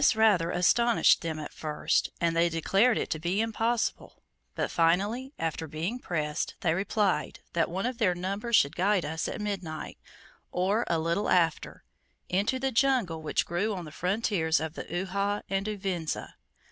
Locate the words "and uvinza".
15.51-16.33